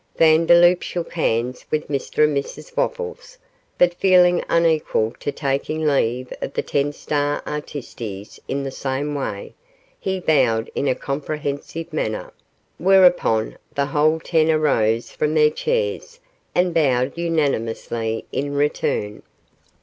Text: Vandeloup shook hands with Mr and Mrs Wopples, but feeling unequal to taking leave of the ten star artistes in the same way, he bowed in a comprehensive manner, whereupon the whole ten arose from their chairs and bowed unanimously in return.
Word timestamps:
Vandeloup 0.17 0.81
shook 0.81 1.13
hands 1.13 1.63
with 1.69 1.87
Mr 1.87 2.23
and 2.23 2.35
Mrs 2.35 2.75
Wopples, 2.75 3.37
but 3.77 3.93
feeling 3.93 4.43
unequal 4.49 5.13
to 5.19 5.31
taking 5.31 5.85
leave 5.85 6.33
of 6.41 6.53
the 6.53 6.63
ten 6.63 6.91
star 6.91 7.43
artistes 7.45 8.39
in 8.47 8.63
the 8.63 8.71
same 8.71 9.13
way, 9.13 9.53
he 9.99 10.19
bowed 10.19 10.71
in 10.73 10.87
a 10.87 10.95
comprehensive 10.95 11.93
manner, 11.93 12.33
whereupon 12.79 13.59
the 13.75 13.85
whole 13.85 14.19
ten 14.19 14.49
arose 14.49 15.11
from 15.11 15.35
their 15.35 15.51
chairs 15.51 16.19
and 16.55 16.73
bowed 16.73 17.15
unanimously 17.15 18.25
in 18.31 18.55
return. 18.55 19.21